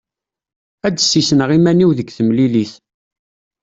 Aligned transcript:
Ad 0.87 0.93
d-ssisneɣ 0.95 1.49
iman-iw 1.57 1.91
deg 1.97 2.09
temlilit. 2.17 2.73